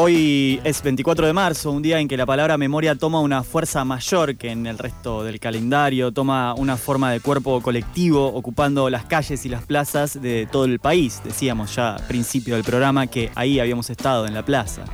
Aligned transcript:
Hoy 0.00 0.60
es 0.62 0.80
24 0.80 1.26
de 1.26 1.32
marzo, 1.32 1.72
un 1.72 1.82
día 1.82 1.98
en 1.98 2.06
que 2.06 2.16
la 2.16 2.24
palabra 2.24 2.56
memoria 2.56 2.94
toma 2.94 3.20
una 3.20 3.42
fuerza 3.42 3.84
mayor 3.84 4.36
que 4.36 4.52
en 4.52 4.68
el 4.68 4.78
resto 4.78 5.24
del 5.24 5.40
calendario, 5.40 6.12
toma 6.12 6.54
una 6.54 6.76
forma 6.76 7.10
de 7.10 7.18
cuerpo 7.18 7.60
colectivo, 7.60 8.24
ocupando 8.28 8.88
las 8.90 9.06
calles 9.06 9.44
y 9.44 9.48
las 9.48 9.64
plazas 9.64 10.22
de 10.22 10.46
todo 10.46 10.66
el 10.66 10.78
país. 10.78 11.20
Decíamos 11.24 11.74
ya 11.74 11.96
al 11.96 12.06
principio 12.06 12.54
del 12.54 12.62
programa 12.62 13.08
que 13.08 13.32
ahí 13.34 13.58
habíamos 13.58 13.90
estado, 13.90 14.28
en 14.28 14.34
la 14.34 14.44
plaza. 14.44 14.84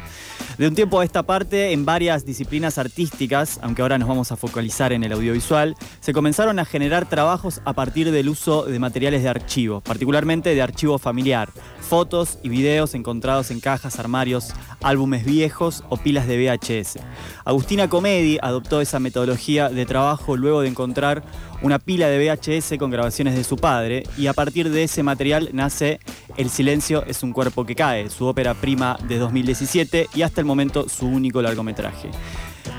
De 0.57 0.69
un 0.69 0.75
tiempo 0.77 1.01
a 1.01 1.05
esta 1.05 1.25
parte, 1.25 1.73
en 1.73 1.85
varias 1.85 2.25
disciplinas 2.25 2.79
artísticas, 2.79 3.59
aunque 3.61 3.83
ahora 3.83 3.99
nos 3.99 4.09
vamos 4.09 4.31
a 4.31 4.37
focalizar 4.37 4.93
en 4.93 5.03
el 5.03 5.11
audiovisual, 5.11 5.75
se 5.99 6.13
comenzaron 6.13 6.61
a 6.61 6.65
generar 6.65 7.09
trabajos 7.09 7.61
a 7.65 7.73
partir 7.73 8.13
del 8.13 8.29
uso 8.29 8.63
de 8.63 8.79
materiales 8.79 9.25
de 9.25 9.29
archivo, 9.29 9.81
particularmente 9.81 10.55
de 10.55 10.63
archivo 10.63 10.99
familiar, 10.99 11.49
fotos 11.81 12.39
y 12.45 12.51
videos 12.51 12.95
encontrados 12.95 13.51
en 13.51 13.59
cajas, 13.59 13.99
armarios, 13.99 14.55
álbumes 14.81 15.25
viejos 15.25 15.83
o 15.89 15.97
pilas 15.97 16.29
de 16.29 16.39
VHS. 16.39 16.99
Agustina 17.45 17.89
Comedi 17.89 18.39
adoptó 18.41 18.81
esa 18.81 19.01
metodología 19.01 19.71
de 19.71 19.87
trabajo 19.87 20.37
luego 20.37 20.61
de 20.61 20.69
encontrar 20.69 21.25
una 21.63 21.79
pila 21.79 22.09
de 22.09 22.19
VHS 22.19 22.79
con 22.79 22.91
grabaciones 22.91 23.35
de 23.35 23.43
su 23.43 23.57
padre 23.57 24.05
y 24.19 24.27
a 24.27 24.35
partir 24.35 24.71
de 24.71 24.85
ese 24.85 25.03
material 25.03 25.49
nace 25.53 25.99
El 26.37 26.51
silencio 26.51 27.05
es 27.07 27.23
un 27.23 27.33
cuerpo 27.33 27.65
que 27.65 27.75
cae, 27.75 28.11
su 28.11 28.27
ópera 28.27 28.55
prima 28.55 28.99
de 29.09 29.19
2017 29.19 30.09
y 30.15 30.23
hasta 30.23 30.41
el 30.41 30.44
momento 30.45 30.89
su 30.89 31.07
único 31.07 31.43
largometraje. 31.43 32.11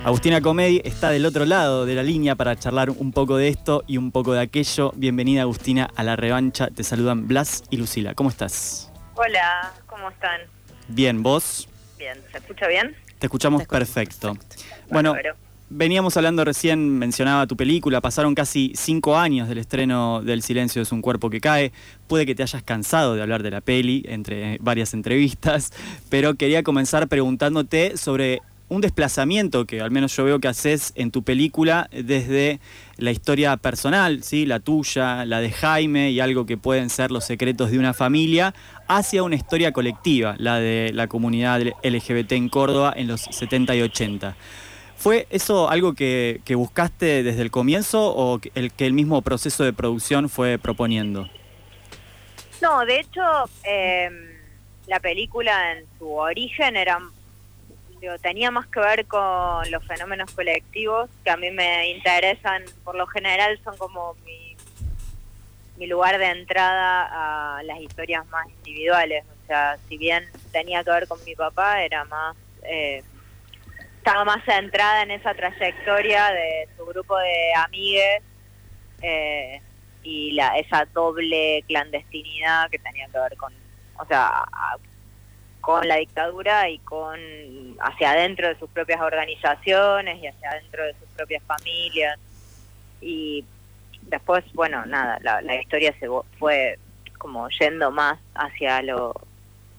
Agustina 0.03 0.41
Comedi 0.41 0.81
está 0.83 1.09
del 1.09 1.25
otro 1.25 1.45
lado 1.45 1.85
de 1.85 1.95
la 1.95 2.03
línea 2.03 2.35
para 2.35 2.55
charlar 2.55 2.89
un 2.89 3.11
poco 3.11 3.37
de 3.37 3.47
esto 3.47 3.83
y 3.87 3.97
un 3.97 4.11
poco 4.11 4.33
de 4.33 4.41
aquello. 4.41 4.91
Bienvenida 4.95 5.41
Agustina 5.41 5.89
a 5.95 6.03
la 6.03 6.15
revancha. 6.15 6.67
Te 6.67 6.83
saludan 6.83 7.27
Blas 7.27 7.63
y 7.69 7.77
Lucila. 7.77 8.13
¿Cómo 8.13 8.29
estás? 8.29 8.91
Hola, 9.15 9.73
¿cómo 9.87 10.09
están? 10.09 10.41
Bien, 10.87 11.23
¿vos? 11.23 11.67
Bien, 11.97 12.17
¿se 12.31 12.37
escucha 12.37 12.67
bien? 12.67 12.95
Te 13.19 13.27
escuchamos 13.27 13.65
perfecto. 13.65 14.37
Bueno. 14.89 15.15
Veníamos 15.69 16.15
hablando 16.17 16.45
recién, 16.45 16.97
mencionaba 16.97 17.47
tu 17.47 17.55
película, 17.55 18.01
pasaron 18.01 18.35
casi 18.35 18.71
cinco 18.75 19.17
años 19.17 19.49
del 19.49 19.57
estreno 19.57 20.21
del 20.21 20.41
Silencio 20.41 20.81
es 20.81 20.91
un 20.91 21.01
cuerpo 21.01 21.29
que 21.29 21.41
cae. 21.41 21.71
Puede 22.07 22.25
que 22.25 22.35
te 22.35 22.43
hayas 22.43 22.63
cansado 22.63 23.15
de 23.15 23.21
hablar 23.21 23.43
de 23.43 23.51
la 23.51 23.61
peli 23.61 24.03
entre 24.07 24.57
varias 24.59 24.93
entrevistas, 24.93 25.71
pero 26.09 26.35
quería 26.35 26.63
comenzar 26.63 27.07
preguntándote 27.07 27.97
sobre 27.97 28.41
un 28.67 28.81
desplazamiento 28.81 29.65
que 29.65 29.81
al 29.81 29.91
menos 29.91 30.15
yo 30.15 30.23
veo 30.23 30.39
que 30.39 30.47
haces 30.47 30.91
en 30.95 31.11
tu 31.11 31.23
película 31.23 31.87
desde 31.91 32.59
la 32.97 33.11
historia 33.11 33.57
personal, 33.57 34.23
¿sí? 34.23 34.45
la 34.45 34.59
tuya, 34.59 35.23
la 35.25 35.39
de 35.39 35.51
Jaime 35.51 36.11
y 36.11 36.19
algo 36.19 36.47
que 36.47 36.57
pueden 36.57 36.89
ser 36.89 37.11
los 37.11 37.25
secretos 37.25 37.69
de 37.69 37.77
una 37.77 37.93
familia, 37.93 38.55
hacia 38.87 39.21
una 39.21 39.35
historia 39.35 39.71
colectiva, 39.71 40.35
la 40.39 40.59
de 40.59 40.91
la 40.93 41.07
comunidad 41.07 41.61
LGBT 41.83 42.31
en 42.31 42.49
Córdoba 42.49 42.91
en 42.95 43.07
los 43.07 43.21
70 43.21 43.75
y 43.75 43.81
80. 43.83 44.35
¿Fue 45.05 45.27
eso 45.29 45.69
algo 45.69 45.93
que, 45.93 46.41
que 46.45 46.55
buscaste 46.55 47.21
desde 47.21 47.43
el 47.43 47.51
comienzo 47.51 48.11
o 48.15 48.39
el 48.55 48.73
que 48.73 48.87
el 48.87 48.93
mismo 48.93 49.21
proceso 49.21 49.63
de 49.63 49.71
producción 49.71 50.29
fue 50.29 50.57
proponiendo? 50.57 51.29
No, 52.59 52.83
de 52.87 53.01
hecho, 53.01 53.21
eh, 53.63 54.09
la 54.87 54.99
película 54.99 55.73
en 55.73 55.85
su 55.99 56.11
origen 56.11 56.75
era, 56.75 56.97
digo, 58.01 58.17
tenía 58.17 58.49
más 58.49 58.65
que 58.65 58.79
ver 58.79 59.05
con 59.05 59.69
los 59.69 59.85
fenómenos 59.85 60.31
colectivos 60.31 61.07
que 61.23 61.29
a 61.29 61.37
mí 61.37 61.51
me 61.51 61.91
interesan, 61.91 62.63
por 62.83 62.95
lo 62.95 63.05
general 63.05 63.59
son 63.63 63.77
como 63.77 64.15
mi, 64.25 64.57
mi 65.77 65.85
lugar 65.85 66.17
de 66.17 66.31
entrada 66.31 67.59
a 67.59 67.61
las 67.61 67.79
historias 67.79 68.25
más 68.29 68.47
individuales. 68.57 69.23
O 69.23 69.45
sea, 69.45 69.77
si 69.87 69.97
bien 69.97 70.25
tenía 70.51 70.83
que 70.83 70.89
ver 70.89 71.07
con 71.07 71.23
mi 71.25 71.35
papá, 71.35 71.83
era 71.83 72.05
más... 72.05 72.35
Eh, 72.63 73.03
estaba 74.05 74.23
más 74.23 74.45
centrada 74.45 75.01
en 75.01 75.09
esa 75.09 75.33
trayectoria 75.33 76.31
de 76.31 76.67
su 76.77 76.85
grupo 76.85 77.17
de 77.17 77.53
amigues 77.55 78.21
eh, 79.01 79.59
y 80.03 80.33
la, 80.33 80.59
esa 80.59 80.85
doble 80.93 81.63
clandestinidad 81.67 82.69
que 82.69 82.77
tenía 82.77 83.07
que 83.07 83.17
ver 83.17 83.35
con, 83.35 83.51
o 83.97 84.05
sea, 84.05 84.45
con 85.59 85.87
la 85.87 85.95
dictadura 85.95 86.69
y 86.69 86.77
con 86.79 87.19
hacia 87.79 88.11
adentro 88.11 88.47
de 88.47 88.59
sus 88.59 88.69
propias 88.69 89.01
organizaciones 89.01 90.21
y 90.21 90.27
hacia 90.27 90.51
adentro 90.51 90.83
de 90.83 90.93
sus 90.93 91.09
propias 91.15 91.41
familias. 91.41 92.19
Y 93.01 93.43
después, 94.03 94.43
bueno, 94.53 94.85
nada, 94.85 95.17
la, 95.23 95.41
la 95.41 95.59
historia 95.59 95.95
se 95.99 96.07
fue 96.37 96.77
como 97.17 97.49
yendo 97.49 97.89
más 97.89 98.19
hacia 98.35 98.83
lo 98.83 99.15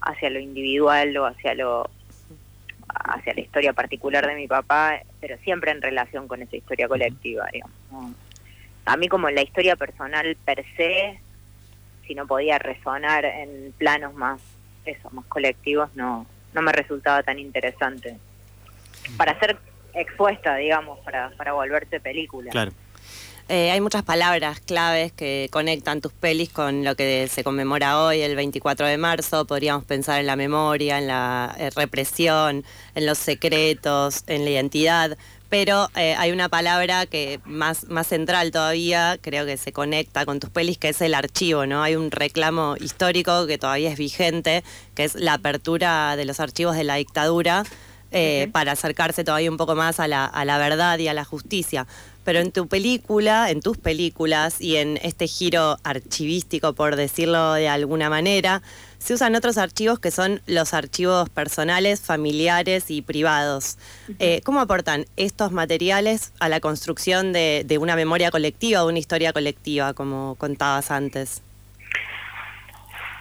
hacia 0.01 0.31
lo 0.31 0.41
individual 0.41 1.17
o 1.17 1.27
hacia 1.27 1.55
lo 1.55 1.89
hacia 2.89 3.35
la 3.35 3.41
historia 3.41 3.73
particular 3.73 4.27
de 4.27 4.35
mi 4.35 4.47
papá, 4.47 5.01
pero 5.21 5.37
siempre 5.39 5.71
en 5.71 5.83
relación 5.83 6.29
con 6.29 6.43
esa 6.43 6.57
historia 6.57 6.89
colectiva, 6.89 7.47
digamos. 7.53 7.75
A 8.85 8.97
mí 8.97 9.09
como 9.09 9.29
la 9.31 9.43
historia 9.43 9.77
personal 9.77 10.37
per 10.45 10.65
se, 10.77 11.19
si 12.07 12.15
no 12.15 12.27
podía 12.27 12.59
resonar 12.59 13.25
en 13.25 13.73
planos 13.77 14.15
más, 14.15 14.41
eso, 14.85 15.11
más 15.11 15.27
colectivos, 15.27 15.91
no, 15.95 16.27
no 16.55 16.63
me 16.63 16.73
resultaba 16.73 17.23
tan 17.23 17.39
interesante. 17.39 18.19
Para 19.17 19.39
ser 19.39 19.59
expuesta, 19.95 20.57
digamos, 20.57 20.99
para, 21.01 21.31
para 21.31 21.53
volverse 21.53 22.01
película. 22.01 22.51
Claro. 22.51 22.73
Eh, 23.49 23.71
hay 23.71 23.81
muchas 23.81 24.03
palabras 24.03 24.59
claves 24.59 25.13
que 25.13 25.49
conectan 25.53 26.01
tus 26.01 26.13
pelis 26.13 26.51
con 26.51 26.83
lo 26.83 26.97
que 26.97 27.29
se 27.29 27.45
conmemora 27.45 28.03
hoy, 28.03 28.21
el 28.21 28.35
24 28.35 28.89
de 28.89 28.99
marzo. 28.99 29.45
Podríamos 29.45 29.85
pensar 29.85 30.19
en 30.19 30.27
la 30.27 30.35
memoria, 30.35 30.99
en 30.99 31.07
la 31.07 31.55
eh, 31.57 31.71
represión, 31.71 32.65
en 32.97 33.07
los 33.07 33.19
secretos, 33.19 34.25
en 34.27 34.45
la 34.45 34.51
identidad. 34.51 35.17
Pero 35.49 35.89
eh, 35.95 36.17
hay 36.19 36.33
una 36.33 36.49
palabra 36.49 37.07
que 37.07 37.39
más, 37.45 37.89
más 37.89 38.09
central 38.09 38.51
todavía, 38.51 39.17
creo 39.21 39.47
que 39.47 39.57
se 39.57 39.73
conecta 39.73 40.27
con 40.27 40.41
tus 40.41 40.51
pelis, 40.51 40.77
que 40.77 40.89
es 40.89 41.01
el 41.01 41.15
archivo, 41.15 41.67
¿no? 41.67 41.85
Hay 41.85 41.95
un 41.95 42.11
reclamo 42.11 42.75
histórico 42.81 43.47
que 43.47 43.59
todavía 43.59 43.93
es 43.93 43.99
vigente, 43.99 44.65
que 44.97 45.05
es 45.05 45.15
la 45.15 45.35
apertura 45.35 46.17
de 46.17 46.25
los 46.25 46.41
archivos 46.41 46.75
de 46.75 46.83
la 46.83 46.97
dictadura 46.97 47.63
eh, 48.13 48.49
para 48.53 48.73
acercarse 48.73 49.25
todavía 49.25 49.51
un 49.51 49.57
poco 49.57 49.75
más 49.75 50.01
a 50.01 50.09
la, 50.09 50.25
a 50.25 50.45
la 50.45 50.59
verdad 50.59 50.99
y 50.99 51.09
a 51.09 51.15
la 51.15 51.25
justicia. 51.25 51.87
Pero 52.25 52.41
en 52.41 52.51
tu 52.51 52.67
película, 52.67 53.51
en 53.51 53.61
tus 53.61 53.79
películas 53.79 54.61
y 54.61 54.77
en 54.77 54.99
este 55.03 55.29
giro 55.29 55.77
archivístico, 55.85 56.73
por 56.73 56.97
decirlo 56.97 57.53
de 57.55 57.69
alguna 57.69 58.11
manera, 58.11 58.63
se 58.99 59.15
usan 59.15 59.37
otros 59.37 59.59
archivos 59.59 60.01
que 60.01 60.11
son 60.11 60.41
los 60.47 60.75
archivos 60.75 61.29
personales, 61.31 62.01
familiares 62.01 62.91
y 62.91 63.03
privados. 63.03 63.79
Eh, 64.19 64.41
¿Cómo 64.45 64.61
aportan 64.61 65.07
estos 65.17 65.53
materiales 65.53 66.33
a 66.41 66.49
la 66.49 66.59
construcción 66.59 67.33
de, 67.33 67.63
de 67.65 67.79
una 67.79 67.95
memoria 67.95 68.33
colectiva, 68.33 68.81
de 68.81 68.87
una 68.87 68.99
historia 68.99 69.33
colectiva, 69.33 69.95
como 69.95 70.35
contabas 70.35 70.91
antes? 70.91 71.43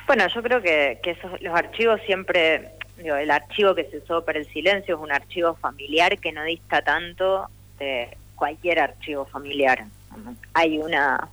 Bueno, 0.07 0.25
yo 0.34 0.44
creo 0.44 0.62
que, 0.62 1.00
que 1.03 1.12
esos, 1.12 1.41
los 1.41 1.56
archivos 1.56 2.00
siempre, 2.06 2.69
digo, 2.97 3.16
el 3.16 3.31
archivo 3.31 3.75
que 3.75 3.85
se 3.85 3.97
usó 3.97 4.23
para 4.23 4.39
el 4.39 4.47
silencio 4.47 4.95
es 4.95 5.01
un 5.01 5.11
archivo 5.11 5.56
familiar 5.56 6.17
que 6.19 6.31
no 6.31 6.44
dista 6.44 6.81
tanto 6.81 7.47
de 7.78 8.17
cualquier 8.35 8.79
archivo 8.79 9.25
familiar. 9.25 9.85
Hay 10.53 10.78
una, 10.78 11.28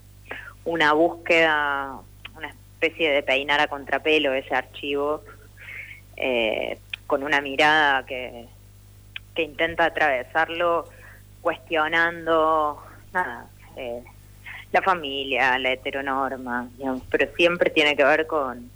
una 0.65 0.93
búsqueda, 0.93 1.99
una 2.37 2.49
especie 2.49 3.13
de 3.13 3.23
peinar 3.23 3.61
a 3.61 3.69
contrapelo 3.69 4.33
ese 4.33 4.55
archivo, 4.55 5.23
eh, 6.17 6.79
con 7.07 7.23
una 7.23 7.41
mirada 7.41 8.05
que, 8.05 8.47
que 9.35 9.43
intenta 9.43 9.85
atravesarlo 9.85 10.89
cuestionando 11.41 12.83
eh, 13.77 14.03
la 14.73 14.83
familia, 14.83 15.59
la 15.59 15.73
heteronorma, 15.73 16.69
pero 17.11 17.31
siempre 17.37 17.71
tiene 17.71 17.97
que 17.97 18.05
ver 18.05 18.27
con, 18.27 18.71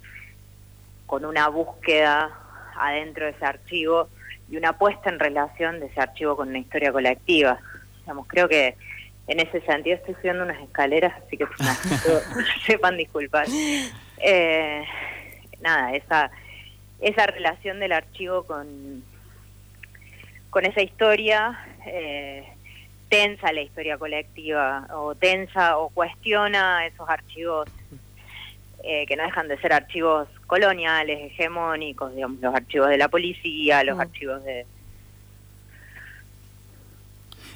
con 1.05 1.25
una 1.25 1.47
búsqueda 1.47 2.46
adentro 2.79 3.25
de 3.25 3.31
ese 3.31 3.45
archivo 3.45 4.09
y 4.49 4.57
una 4.57 4.77
puesta 4.77 5.09
en 5.09 5.19
relación 5.19 5.79
de 5.79 5.87
ese 5.87 5.99
archivo 5.99 6.35
con 6.35 6.49
una 6.49 6.59
historia 6.59 6.91
colectiva. 6.91 7.59
Digamos, 8.01 8.27
creo 8.27 8.47
que 8.47 8.75
en 9.27 9.39
ese 9.39 9.61
sentido 9.61 9.97
estoy 9.97 10.15
subiendo 10.15 10.43
unas 10.43 10.61
escaleras, 10.61 11.13
así 11.25 11.37
que 11.37 11.45
sepan 12.65 12.97
disculpar. 12.97 13.45
Eh, 14.19 14.83
nada, 15.59 15.93
esa, 15.93 16.31
esa 16.99 17.27
relación 17.27 17.79
del 17.79 17.91
archivo 17.91 18.43
con, 18.43 19.03
con 20.49 20.65
esa 20.65 20.81
historia 20.81 21.59
eh, 21.85 22.47
tensa 23.09 23.51
la 23.51 23.61
historia 23.61 23.97
colectiva 23.97 24.87
o 24.93 25.15
tensa 25.15 25.77
o 25.77 25.89
cuestiona 25.89 26.85
esos 26.85 27.09
archivos 27.09 27.69
eh, 28.83 29.05
que 29.07 29.15
no 29.15 29.23
dejan 29.23 29.47
de 29.47 29.57
ser 29.59 29.73
archivos 29.73 30.27
coloniales, 30.45 31.31
hegemónicos, 31.31 32.13
digamos, 32.15 32.39
los 32.41 32.53
archivos 32.53 32.89
de 32.89 32.97
la 32.97 33.07
policía, 33.09 33.83
los 33.83 33.97
Mm. 33.97 34.01
archivos 34.01 34.43
de... 34.43 34.65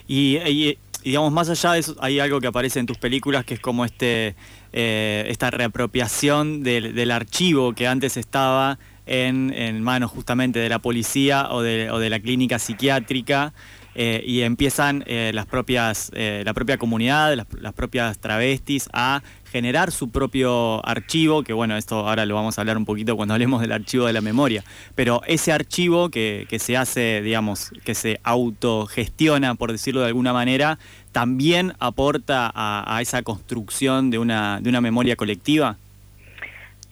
Y, 0.07 0.37
y, 0.37 0.77
digamos, 1.03 1.31
más 1.31 1.49
allá 1.49 1.73
de 1.73 1.79
eso, 1.79 1.95
hay 1.99 2.19
algo 2.19 2.41
que 2.41 2.47
aparece 2.47 2.79
en 2.79 2.85
tus 2.85 2.97
películas 2.97 3.45
que 3.45 3.53
es 3.53 3.59
como 3.59 3.85
este 3.85 4.35
eh, 4.73 5.25
esta 5.27 5.51
reapropiación 5.51 6.63
del, 6.63 6.95
del 6.95 7.11
archivo 7.11 7.73
que 7.73 7.87
antes 7.87 8.17
estaba 8.17 8.77
en, 9.05 9.53
en 9.53 9.81
manos 9.81 10.11
justamente 10.11 10.59
de 10.59 10.69
la 10.69 10.79
policía 10.79 11.47
o 11.51 11.61
de, 11.61 11.91
o 11.91 11.99
de 11.99 12.09
la 12.09 12.19
clínica 12.19 12.59
psiquiátrica. 12.59 13.53
Eh, 13.93 14.23
y 14.25 14.41
empiezan 14.41 15.03
eh, 15.05 15.31
las 15.33 15.45
propias, 15.45 16.11
eh, 16.15 16.43
la 16.45 16.53
propia 16.53 16.77
comunidad, 16.77 17.35
las, 17.35 17.73
propias 17.73 18.17
travestis 18.19 18.89
a 18.93 19.21
generar 19.51 19.91
su 19.91 20.09
propio 20.09 20.85
archivo, 20.85 21.43
que 21.43 21.51
bueno, 21.51 21.75
esto 21.75 22.07
ahora 22.07 22.25
lo 22.25 22.35
vamos 22.35 22.57
a 22.57 22.61
hablar 22.61 22.77
un 22.77 22.85
poquito 22.85 23.17
cuando 23.17 23.33
hablemos 23.33 23.59
del 23.59 23.73
archivo 23.73 24.05
de 24.05 24.13
la 24.13 24.21
memoria, 24.21 24.63
pero 24.95 25.21
ese 25.27 25.51
archivo 25.51 26.09
que, 26.09 26.45
que 26.49 26.57
se 26.57 26.77
hace, 26.77 27.21
digamos, 27.21 27.71
que 27.83 27.93
se 27.93 28.21
autogestiona, 28.23 29.55
por 29.55 29.73
decirlo 29.73 29.99
de 30.01 30.07
alguna 30.07 30.31
manera, 30.31 30.79
también 31.11 31.73
aporta 31.79 32.49
a, 32.55 33.01
esa 33.01 33.23
construcción 33.23 34.09
de 34.09 34.19
una, 34.19 34.61
de 34.61 34.69
una 34.69 34.79
memoria 34.79 35.17
colectiva. 35.17 35.75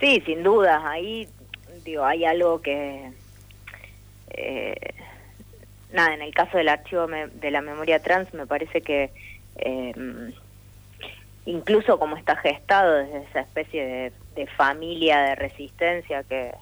Sí, 0.01 0.21
sin 0.25 0.43
duda, 0.43 0.81
ahí 0.89 1.27
digo, 1.85 2.03
hay 2.03 2.25
algo 2.25 2.61
que... 2.61 3.11
nada, 5.91 6.13
en 6.13 6.21
el 6.21 6.33
caso 6.33 6.57
del 6.57 6.69
archivo 6.69 7.07
de 7.07 7.51
la 7.51 7.61
memoria 7.61 8.01
trans 8.01 8.33
me 8.33 8.45
parece 8.45 8.81
que 8.81 9.11
eh, 9.57 9.93
incluso 11.45 11.97
como 11.97 12.15
está 12.15 12.35
gestado 12.37 12.93
desde 12.93 13.23
esa 13.23 13.41
especie 13.41 14.13
de, 14.35 14.47
familia 14.55 15.19
de 15.19 15.35
resistencia 15.35 16.23
que, 16.23 16.53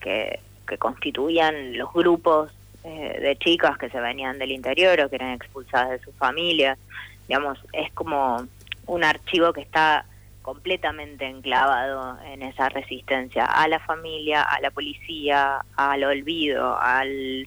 que, 0.00 0.38
constituían 0.78 1.76
los 1.76 1.92
grupos 1.92 2.52
eh, 2.84 3.18
de 3.20 3.36
chicas 3.36 3.76
que 3.76 3.90
se 3.90 4.00
venían 4.00 4.38
del 4.38 4.52
interior 4.52 5.00
o 5.00 5.10
que 5.10 5.16
eran 5.16 5.32
expulsadas 5.32 5.90
de 5.90 5.98
sus 5.98 6.14
familias, 6.14 6.78
digamos, 7.26 7.58
es 7.72 7.92
como 7.92 8.46
un 8.86 9.04
archivo 9.04 9.52
que 9.52 9.60
está 9.62 10.06
completamente 10.42 11.26
enclavado 11.26 12.18
en 12.24 12.42
esa 12.42 12.68
resistencia 12.68 13.44
a 13.44 13.68
la 13.68 13.80
familia, 13.80 14.42
a 14.42 14.60
la 14.60 14.70
policía, 14.70 15.60
al 15.76 16.04
olvido, 16.04 16.78
al 16.80 17.46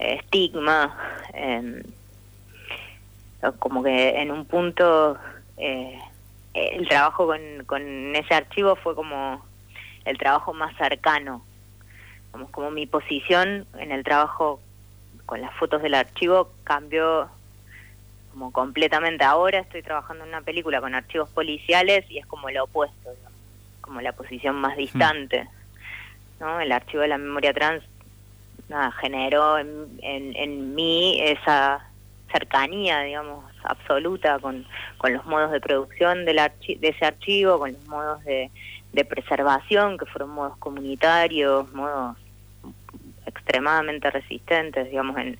estigma. 0.00 0.96
em, 1.34 1.82
como 3.58 3.82
que 3.82 4.20
en 4.20 4.30
un 4.30 4.44
punto 4.44 5.16
eh, 5.56 5.98
el 6.54 6.88
trabajo 6.88 7.26
con, 7.26 7.40
con 7.66 8.14
ese 8.14 8.34
archivo 8.34 8.76
fue 8.76 8.94
como 8.94 9.44
el 10.04 10.18
trabajo 10.18 10.52
más 10.52 10.76
cercano. 10.76 11.44
Como, 12.32 12.50
como 12.50 12.70
mi 12.70 12.86
posición 12.86 13.66
en 13.78 13.92
el 13.92 14.04
trabajo 14.04 14.60
con 15.26 15.40
las 15.40 15.54
fotos 15.54 15.82
del 15.82 15.94
archivo 15.94 16.52
cambió 16.64 17.28
como 18.30 18.52
completamente. 18.52 19.24
Ahora 19.24 19.60
estoy 19.60 19.82
trabajando 19.82 20.24
en 20.24 20.30
una 20.30 20.42
película 20.42 20.80
con 20.80 20.94
archivos 20.94 21.28
policiales 21.30 22.04
y 22.10 22.18
es 22.18 22.26
como 22.26 22.50
lo 22.50 22.64
opuesto, 22.64 23.10
como 23.80 24.00
la 24.00 24.12
posición 24.12 24.56
más 24.56 24.76
distante. 24.76 25.48
¿no? 26.40 26.60
El 26.60 26.72
archivo 26.72 27.02
de 27.02 27.08
la 27.08 27.18
memoria 27.18 27.52
trans 27.52 27.84
generó 29.00 29.58
en, 29.58 29.98
en, 30.02 30.36
en 30.36 30.74
mí 30.74 31.20
esa 31.20 31.84
cercanía, 32.30 33.00
digamos, 33.00 33.44
absoluta 33.64 34.38
con, 34.38 34.64
los 35.12 35.24
modos 35.26 35.50
de 35.50 35.60
producción 35.60 36.24
del 36.24 36.38
archi- 36.38 36.78
de 36.78 36.88
ese 36.88 37.04
archivo, 37.04 37.58
con 37.58 37.72
los 37.72 37.88
modos 37.88 38.22
de, 38.24 38.50
preservación, 39.04 39.98
que 39.98 40.06
fueron 40.06 40.30
modos 40.30 40.56
comunitarios, 40.58 41.72
modos 41.72 42.16
extremadamente 43.26 44.10
resistentes, 44.10 44.88
digamos, 44.90 45.16
en, 45.18 45.38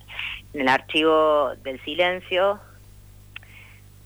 en 0.55 0.61
el 0.61 0.69
archivo 0.69 1.51
del 1.63 1.81
silencio, 1.85 2.61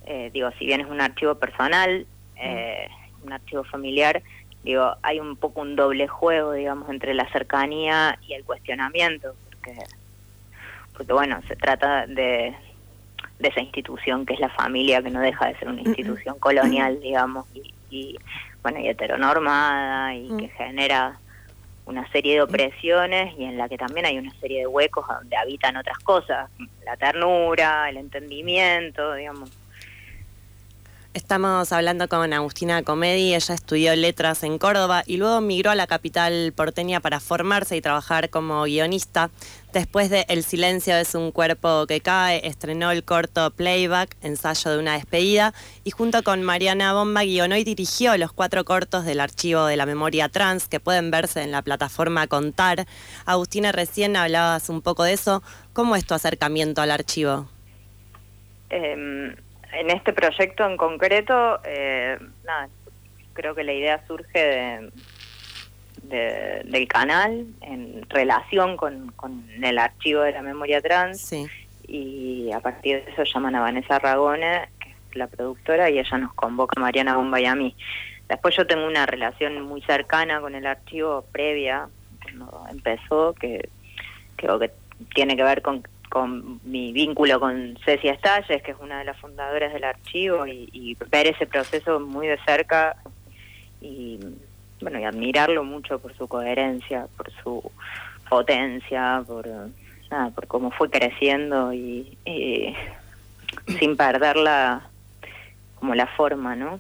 eh, 0.06 0.30
digo, 0.32 0.50
si 0.58 0.66
bien 0.66 0.82
es 0.82 0.86
un 0.86 1.00
archivo 1.00 1.34
personal, 1.36 2.06
eh, 2.36 2.88
un 3.22 3.32
archivo 3.32 3.64
familiar, 3.64 4.22
digo, 4.64 4.96
hay 5.02 5.20
un 5.20 5.36
poco 5.36 5.60
un 5.60 5.76
doble 5.76 6.08
juego, 6.08 6.52
digamos, 6.52 6.88
entre 6.88 7.14
la 7.14 7.30
cercanía 7.30 8.18
y 8.26 8.32
el 8.32 8.44
cuestionamiento, 8.44 9.34
porque, 9.50 9.76
porque 10.96 11.12
bueno, 11.12 11.40
se 11.46 11.54
trata 11.54 12.06
de, 12.06 12.54
de 13.38 13.48
esa 13.48 13.60
institución 13.60 14.24
que 14.24 14.34
es 14.34 14.40
la 14.40 14.48
familia, 14.48 15.02
que 15.02 15.10
no 15.10 15.20
deja 15.20 15.46
de 15.46 15.58
ser 15.58 15.68
una 15.68 15.82
institución 15.82 16.38
colonial, 16.38 16.98
digamos, 17.00 17.46
y, 17.54 17.74
y 17.90 18.18
bueno, 18.62 18.80
y 18.80 18.88
heteronormada, 18.88 20.14
y 20.14 20.28
que 20.38 20.48
genera 20.48 21.18
una 21.86 22.10
serie 22.10 22.36
de 22.36 22.42
opresiones 22.42 23.34
y 23.38 23.44
en 23.44 23.58
la 23.58 23.68
que 23.68 23.76
también 23.76 24.06
hay 24.06 24.16
una 24.16 24.32
serie 24.40 24.60
de 24.60 24.66
huecos 24.66 25.06
donde 25.06 25.36
habitan 25.36 25.76
otras 25.76 25.98
cosas, 25.98 26.50
la 26.86 26.96
ternura, 26.96 27.90
el 27.90 27.98
entendimiento, 27.98 29.12
digamos. 29.14 29.50
Estamos 31.14 31.70
hablando 31.70 32.08
con 32.08 32.32
Agustina 32.32 32.82
Comedi, 32.82 33.36
ella 33.36 33.54
estudió 33.54 33.94
letras 33.94 34.42
en 34.42 34.58
Córdoba 34.58 35.04
y 35.06 35.16
luego 35.16 35.40
migró 35.40 35.70
a 35.70 35.76
la 35.76 35.86
capital 35.86 36.52
porteña 36.56 36.98
para 36.98 37.20
formarse 37.20 37.76
y 37.76 37.80
trabajar 37.80 38.30
como 38.30 38.64
guionista. 38.64 39.30
Después 39.72 40.10
de 40.10 40.26
El 40.28 40.42
silencio 40.42 40.96
es 40.96 41.14
un 41.14 41.30
cuerpo 41.30 41.86
que 41.86 42.00
cae, 42.00 42.44
estrenó 42.44 42.90
el 42.90 43.04
corto 43.04 43.52
Playback, 43.52 44.16
ensayo 44.22 44.72
de 44.72 44.78
una 44.78 44.94
despedida, 44.94 45.54
y 45.84 45.92
junto 45.92 46.24
con 46.24 46.42
Mariana 46.42 46.92
Bomba 46.94 47.22
guionó 47.22 47.56
y 47.56 47.62
dirigió 47.62 48.16
los 48.16 48.32
cuatro 48.32 48.64
cortos 48.64 49.04
del 49.04 49.20
archivo 49.20 49.66
de 49.66 49.76
la 49.76 49.86
memoria 49.86 50.28
trans 50.28 50.66
que 50.66 50.80
pueden 50.80 51.12
verse 51.12 51.44
en 51.44 51.52
la 51.52 51.62
plataforma 51.62 52.26
Contar. 52.26 52.88
Agustina, 53.24 53.70
recién 53.70 54.16
hablabas 54.16 54.68
un 54.68 54.82
poco 54.82 55.04
de 55.04 55.12
eso. 55.12 55.44
¿Cómo 55.74 55.94
es 55.94 56.04
tu 56.04 56.14
acercamiento 56.14 56.82
al 56.82 56.90
archivo? 56.90 57.48
Eh, 58.70 59.36
en 59.76 59.90
este 59.90 60.12
proyecto 60.12 60.64
en 60.68 60.76
concreto, 60.76 61.60
eh, 61.64 62.18
nada, 62.44 62.68
creo 63.32 63.54
que 63.54 63.64
la 63.64 63.72
idea 63.72 64.04
surge 64.06 64.38
de, 64.38 64.90
de- 66.02 66.62
del 66.64 66.88
canal 66.88 67.46
en 67.62 68.04
relación 68.08 68.76
con, 68.76 69.12
con 69.12 69.44
el 69.62 69.78
archivo 69.78 70.20
de 70.22 70.32
la 70.32 70.42
memoria 70.42 70.80
trans 70.80 71.20
Sí. 71.20 71.46
y 71.88 72.52
a 72.52 72.60
partir 72.60 73.04
de 73.04 73.10
eso 73.12 73.24
llaman 73.24 73.54
a 73.54 73.60
Vanessa 73.60 73.98
Ragone, 73.98 74.68
que 74.80 74.90
es 74.90 75.16
la 75.16 75.26
productora, 75.26 75.90
y 75.90 75.98
ella 75.98 76.18
nos 76.18 76.32
convoca 76.34 76.74
a 76.76 76.82
Mariana 76.82 77.16
Bomba 77.16 77.40
y 77.40 77.46
a 77.46 77.54
mí. 77.54 77.74
Después 78.28 78.56
yo 78.56 78.66
tengo 78.66 78.86
una 78.86 79.04
relación 79.06 79.60
muy 79.62 79.82
cercana 79.82 80.40
con 80.40 80.54
el 80.54 80.66
archivo 80.66 81.24
previa, 81.32 81.88
cuando 82.22 82.66
empezó, 82.70 83.34
que 83.34 83.68
creo 84.36 84.58
que 84.58 84.70
tiene 85.14 85.36
que 85.36 85.42
ver 85.42 85.60
con, 85.60 85.86
con 86.14 86.60
mi 86.62 86.92
vínculo 86.92 87.40
con 87.40 87.76
Cecia 87.84 88.12
Estalles, 88.12 88.62
que 88.62 88.70
es 88.70 88.76
una 88.80 89.00
de 89.00 89.04
las 89.04 89.18
fundadoras 89.18 89.72
del 89.72 89.82
archivo, 89.82 90.46
y, 90.46 90.70
y 90.72 90.96
ver 91.10 91.26
ese 91.26 91.44
proceso 91.44 91.98
muy 91.98 92.28
de 92.28 92.38
cerca 92.46 92.94
y 93.80 94.20
bueno 94.80 95.00
y 95.00 95.04
admirarlo 95.04 95.64
mucho 95.64 95.98
por 95.98 96.16
su 96.16 96.28
coherencia, 96.28 97.08
por 97.16 97.32
su 97.42 97.68
potencia, 98.28 99.24
por 99.26 99.48
nada, 100.08 100.30
por 100.30 100.46
cómo 100.46 100.70
fue 100.70 100.88
creciendo 100.88 101.72
y, 101.72 102.16
y 102.24 102.76
sin 103.80 103.96
perder 103.96 104.36
la 104.36 104.88
como 105.74 105.96
la 105.96 106.06
forma, 106.06 106.54
¿no? 106.54 106.78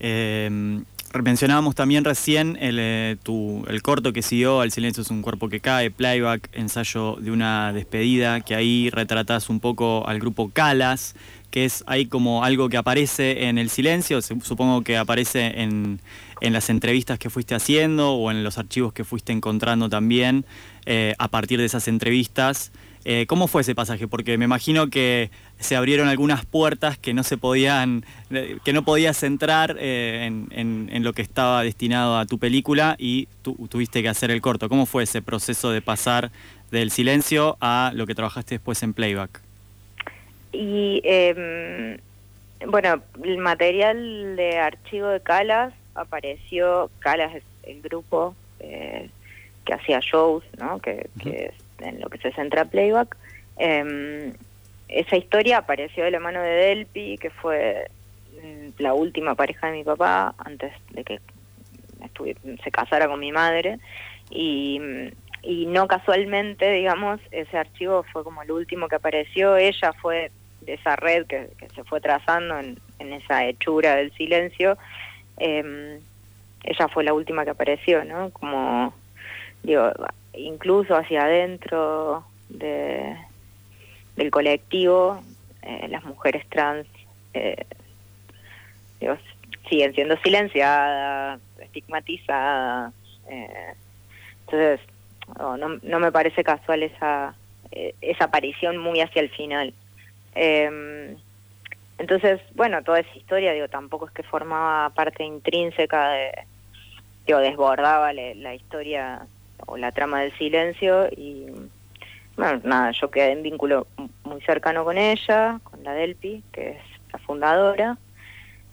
Eh, 0.00 0.82
mencionábamos 1.20 1.74
también 1.74 2.04
recién 2.04 2.56
el, 2.60 2.78
eh, 2.80 3.16
tu- 3.22 3.64
el 3.68 3.82
corto 3.82 4.12
que 4.14 4.22
siguió, 4.22 4.62
El 4.62 4.72
silencio 4.72 5.02
es 5.02 5.10
un 5.10 5.20
cuerpo 5.20 5.48
que 5.50 5.60
cae, 5.60 5.90
playback, 5.90 6.48
ensayo 6.52 7.16
de 7.20 7.30
una 7.30 7.72
despedida, 7.72 8.40
que 8.40 8.54
ahí 8.54 8.88
retratás 8.90 9.50
un 9.50 9.60
poco 9.60 10.06
al 10.08 10.18
grupo 10.20 10.50
Calas, 10.50 11.14
que 11.50 11.66
es 11.66 11.84
ahí 11.86 12.06
como 12.06 12.44
algo 12.44 12.70
que 12.70 12.78
aparece 12.78 13.44
en 13.48 13.58
el 13.58 13.68
silencio, 13.68 14.22
supongo 14.22 14.80
que 14.82 14.96
aparece 14.96 15.60
en, 15.60 16.00
en 16.40 16.52
las 16.54 16.70
entrevistas 16.70 17.18
que 17.18 17.28
fuiste 17.28 17.54
haciendo 17.54 18.12
o 18.12 18.30
en 18.30 18.42
los 18.42 18.56
archivos 18.56 18.94
que 18.94 19.04
fuiste 19.04 19.32
encontrando 19.32 19.90
también 19.90 20.46
eh, 20.86 21.14
a 21.18 21.28
partir 21.28 21.58
de 21.58 21.66
esas 21.66 21.88
entrevistas. 21.88 22.72
Eh, 23.04 23.26
¿Cómo 23.26 23.48
fue 23.48 23.62
ese 23.62 23.74
pasaje? 23.74 24.06
Porque 24.06 24.38
me 24.38 24.44
imagino 24.44 24.88
que 24.88 25.30
se 25.58 25.74
abrieron 25.76 26.08
algunas 26.08 26.44
puertas 26.44 26.98
que 26.98 27.14
no 27.14 27.22
se 27.24 27.36
podían, 27.36 28.04
eh, 28.30 28.58
que 28.64 28.72
no 28.72 28.82
podías 28.84 29.22
entrar 29.24 29.76
eh, 29.80 30.24
en, 30.26 30.46
en- 30.52 30.88
en 30.92 31.02
lo 31.02 31.12
que 31.12 31.22
estaba 31.22 31.62
destinado 31.64 32.16
a 32.16 32.26
tu 32.26 32.38
película 32.38 32.94
y 32.98 33.26
tú 33.42 33.54
tuviste 33.68 34.02
que 34.02 34.08
hacer 34.08 34.30
el 34.30 34.40
corto. 34.40 34.68
¿Cómo 34.68 34.86
fue 34.86 35.02
ese 35.02 35.20
proceso 35.22 35.70
de 35.72 35.82
pasar 35.82 36.30
del 36.70 36.90
silencio 36.92 37.56
a 37.60 37.90
lo 37.94 38.06
que 38.06 38.14
trabajaste 38.14 38.54
después 38.56 38.82
en 38.84 38.94
playback? 38.94 39.40
Y 40.52 41.00
eh, 41.04 41.98
bueno, 42.66 43.02
el 43.24 43.38
material 43.38 44.36
de 44.36 44.58
archivo 44.58 45.08
de 45.08 45.20
Calas 45.20 45.72
apareció, 45.94 46.90
Calas 47.00 47.34
es 47.34 47.42
el 47.64 47.80
grupo 47.82 48.34
eh, 48.60 49.08
que 49.64 49.74
hacía 49.74 50.00
shows, 50.00 50.44
¿no? 50.58 50.78
que, 50.80 51.08
que 51.20 51.52
en 51.82 52.00
lo 52.00 52.08
que 52.08 52.18
se 52.18 52.32
centra 52.32 52.64
Playback. 52.66 53.16
Eh, 53.58 54.32
esa 54.88 55.16
historia 55.16 55.58
apareció 55.58 56.04
de 56.04 56.10
la 56.10 56.20
mano 56.20 56.42
de 56.42 56.50
Delpi, 56.50 57.18
que 57.18 57.30
fue 57.30 57.90
mm, 58.42 58.68
la 58.82 58.94
última 58.94 59.34
pareja 59.34 59.68
de 59.68 59.74
mi 59.78 59.84
papá 59.84 60.34
antes 60.38 60.72
de 60.90 61.04
que 61.04 61.20
estuvi- 62.00 62.62
se 62.62 62.70
casara 62.70 63.08
con 63.08 63.20
mi 63.20 63.32
madre. 63.32 63.78
Y, 64.30 64.80
y 65.42 65.66
no 65.66 65.86
casualmente, 65.88 66.70
digamos, 66.72 67.20
ese 67.30 67.58
archivo 67.58 68.04
fue 68.12 68.24
como 68.24 68.42
el 68.42 68.50
último 68.52 68.88
que 68.88 68.96
apareció. 68.96 69.56
Ella 69.56 69.92
fue 70.00 70.30
de 70.60 70.74
esa 70.74 70.96
red 70.96 71.26
que, 71.26 71.48
que 71.58 71.68
se 71.70 71.84
fue 71.84 72.00
trazando 72.00 72.58
en, 72.58 72.78
en 72.98 73.12
esa 73.12 73.44
hechura 73.46 73.96
del 73.96 74.12
silencio. 74.12 74.78
em, 75.38 76.00
ella 76.64 76.88
fue 76.88 77.02
la 77.02 77.12
última 77.12 77.44
que 77.44 77.50
apareció, 77.50 78.04
¿no? 78.04 78.30
Como, 78.30 78.94
digo, 79.62 79.92
incluso 80.34 80.96
hacia 80.96 81.24
adentro 81.24 82.24
de, 82.48 83.16
del 84.16 84.30
colectivo, 84.30 85.22
eh, 85.62 85.86
las 85.88 86.04
mujeres 86.04 86.44
trans 86.48 86.86
eh, 87.34 87.64
digo, 89.00 89.16
siguen 89.68 89.94
siendo 89.94 90.16
silenciadas, 90.18 91.40
estigmatizadas. 91.60 92.92
eh, 93.28 93.74
entonces, 94.46 94.80
no, 95.38 95.56
no, 95.56 96.00
me 96.00 96.12
parece 96.12 96.44
casual 96.44 96.82
esa, 96.82 97.34
eh, 97.70 97.94
esa 98.00 98.24
aparición 98.24 98.76
muy 98.76 99.00
hacia 99.00 99.22
el 99.22 99.30
final. 99.30 99.72
Eh, 100.34 101.16
entonces, 101.98 102.40
bueno, 102.54 102.82
toda 102.82 103.00
esa 103.00 103.16
historia, 103.16 103.52
digo, 103.52 103.68
tampoco 103.68 104.06
es 104.06 104.12
que 104.12 104.22
formaba 104.24 104.90
parte 104.90 105.24
intrínseca 105.24 106.10
de, 106.10 106.32
digo, 107.26 107.38
desbordaba 107.38 108.12
la 108.12 108.54
historia 108.54 109.26
o 109.66 109.76
la 109.76 109.92
trama 109.92 110.20
del 110.22 110.32
silencio 110.38 111.08
y, 111.16 111.46
bueno, 112.36 112.60
nada, 112.64 112.92
yo 112.92 113.10
quedé 113.10 113.32
en 113.32 113.42
vínculo 113.42 113.86
muy 114.24 114.40
cercano 114.42 114.84
con 114.84 114.98
ella, 114.98 115.60
con 115.62 115.82
la 115.84 115.92
Delpi, 115.92 116.42
que 116.52 116.70
es 116.70 116.82
la 117.12 117.18
fundadora, 117.20 117.98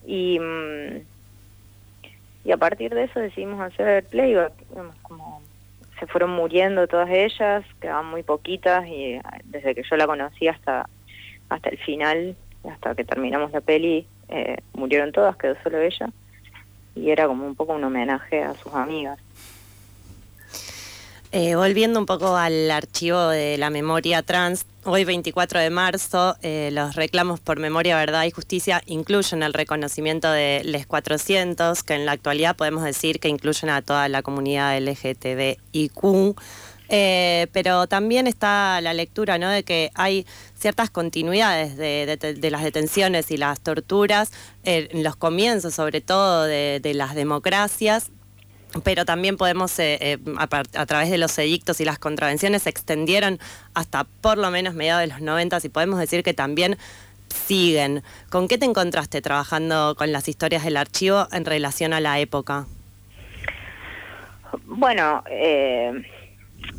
y, 0.06 0.40
mm, 0.40 1.02
y 2.46 2.52
a 2.52 2.58
partir 2.58 2.94
de 2.94 3.04
eso 3.04 3.20
decidimos 3.20 3.62
hacer 3.62 4.06
playback, 4.06 4.54
digamos, 4.70 4.96
como 5.02 5.42
se 6.00 6.08
fueron 6.08 6.32
muriendo 6.32 6.88
todas 6.88 7.10
ellas, 7.10 7.66
quedaban 7.82 8.06
muy 8.06 8.24
poquitas 8.24 8.88
y 8.88 9.16
eh, 9.16 9.22
desde 9.44 9.76
que 9.76 9.84
yo 9.84 9.98
la 9.98 10.08
conocí 10.08 10.48
hasta 10.48 10.88
hasta 11.50 11.70
el 11.70 11.78
final, 11.80 12.36
hasta 12.70 12.96
que 12.96 13.04
terminamos 13.04 13.52
la 13.52 13.62
peli, 13.62 14.08
eh, 14.30 14.58
murieron 14.74 15.12
todas, 15.12 15.36
quedó 15.36 15.56
solo 15.64 15.80
ella 15.80 16.10
y 16.96 17.10
era 17.10 17.28
como 17.28 17.46
un 17.46 17.56
poco 17.56 17.74
un 17.74 17.84
homenaje 17.84 18.44
a 18.44 18.54
sus 18.54 18.74
amigas. 18.74 19.20
Eh, 21.32 21.54
volviendo 21.54 22.00
un 22.00 22.08
poco 22.08 22.36
al 22.36 22.72
archivo 22.72 23.28
de 23.28 23.60
la 23.60 23.70
memoria 23.70 24.24
trans, 24.24 24.66
hoy 24.84 25.04
24 25.04 25.60
de 25.60 25.70
marzo, 25.70 26.36
eh, 26.42 26.72
los 26.74 26.96
reclamos 26.96 27.40
por 27.40 27.60
memoria, 27.60 27.96
verdad 27.98 28.24
y 28.24 28.32
justicia 28.32 28.82
incluyen 28.88 29.44
el 29.44 29.54
reconocimiento 29.54 30.32
de 30.32 30.64
les 30.66 30.88
400, 30.88 31.84
que 31.84 31.94
en 31.94 32.08
la 32.08 32.14
actualidad 32.14 32.56
podemos 32.56 32.84
decir 32.84 33.20
que 33.20 33.30
incluyen 33.30 33.70
a 33.70 33.84
toda 33.84 34.10
la 34.10 34.24
comunidad 34.24 34.76
LGTBIQ. 34.80 36.36
Eh, 36.92 37.46
pero 37.54 37.86
también 37.86 38.26
está 38.26 38.82
la 38.82 38.96
lectura 38.96 39.38
¿no? 39.38 39.50
de 39.50 39.62
que 39.62 39.92
hay 39.94 40.26
ciertas 40.58 40.90
continuidades 40.90 41.78
de, 41.78 42.50
las 42.50 42.64
detenciones 42.64 43.30
y 43.30 43.38
las 43.38 43.60
torturas 43.60 44.32
en 44.64 45.04
los 45.04 45.16
comienzos, 45.16 45.76
sobre 45.76 46.02
todo 46.02 46.46
de 46.46 46.92
las 46.96 47.14
democracias, 47.14 48.10
pero 48.84 49.06
también 49.06 49.38
podemos, 49.38 49.78
eh, 49.80 49.98
eh, 50.02 50.18
a, 50.38 50.86
través 50.86 51.10
de 51.10 51.18
los 51.18 51.38
edictos 51.38 51.82
y 51.82 51.86
las 51.86 52.00
contravenciones, 52.00 52.64
se 52.64 52.70
extendieron 52.70 53.40
hasta 53.74 54.04
por 54.04 54.38
lo 54.38 54.52
menos 54.52 54.74
mediados 54.74 55.02
de 55.02 55.08
los 55.08 55.22
90 55.22 55.60
y 55.64 55.70
podemos 55.70 56.00
decir 56.00 56.24
que 56.24 56.34
también 56.34 56.78
siguen. 57.30 58.04
¿Con 58.30 58.48
qué 58.48 58.58
te 58.58 58.66
encontraste 58.66 59.22
trabajando 59.22 59.96
con 59.96 60.12
las 60.12 60.28
historias 60.28 60.64
del 60.64 60.78
archivo 60.78 61.28
en 61.32 61.46
relación 61.46 61.94
a 61.94 62.00
la 62.00 62.20
época? 62.20 62.66
Bueno, 64.66 65.24
eh, 65.30 66.04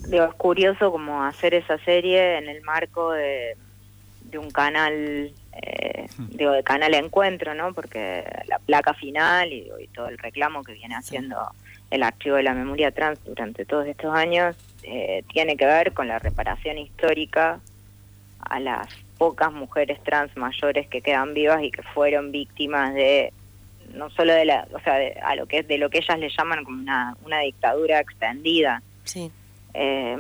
digo, 0.09 0.25
es 0.25 0.35
curioso 0.35 0.91
como 0.91 1.25
hacer 1.25 1.55
esa 1.55 1.79
serie 1.79 2.39
en 2.39 2.49
el 2.49 2.63
marco 2.63 3.13
de, 3.13 3.57
de 4.25 4.39
un 4.39 4.51
canal, 4.51 5.33
eh, 5.63 6.07
digo, 6.31 6.53
de 6.53 6.63
canal 6.63 6.95
Encuentro, 6.95 7.55
¿no? 7.55 7.73
Porque 7.75 8.25
la 8.47 8.59
placa 8.59 8.95
final 8.95 9.53
y 9.53 9.71
todo 9.95 10.09
el 10.09 10.19
reclamo 10.19 10.63
que 10.63 10.73
viene 10.73 10.97
haciendo 10.97 11.37
el 11.91 12.03
archivo 12.03 12.37
de 12.37 12.45
la 12.45 12.55
memoria 12.55 12.93
trans 12.93 13.23
durante 13.25 13.65
todos 13.65 13.87
estos 13.87 14.15
años 14.15 14.57
eh, 14.85 15.25
tiene 15.33 15.57
que 15.57 15.67
ver 15.67 15.93
con 15.93 16.09
la 16.09 16.19
reparación 16.19 16.79
histórica 16.79 17.61
a 18.41 18.61
las 18.61 18.89
pocas 19.19 19.53
mujeres 19.53 20.03
trans 20.03 20.35
mayores 20.37 20.89
que 20.89 21.03
quedan 21.03 21.35
vivas 21.35 21.63
y 21.63 21.71
que 21.71 21.83
fueron 21.83 22.33
víctimas 22.33 22.95
de 22.95 23.33
no 23.93 24.09
solo 24.11 24.33
de 24.33 24.45
la, 24.45 24.67
o 24.73 24.81
sea, 24.81 24.95
de, 24.95 25.13
a 25.23 25.35
lo 25.35 25.47
que 25.47 25.59
es 25.59 25.69
de 25.69 25.79
lo 25.79 25.91
que 25.91 25.99
ellas 25.99 26.19
le 26.19 26.31
llaman 26.31 26.65
como 26.65 26.81
una, 26.81 27.17
una 27.25 27.41
dictadura 27.41 28.01
extendida. 28.01 28.83
Sí. 29.05 29.31
Eh, 29.75 30.17